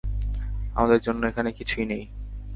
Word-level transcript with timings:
আমাদের 0.75 0.99
জন্য 1.01 1.21
এখানে 1.27 1.49
কিছুই 1.51 1.85
নেই। 1.85 2.03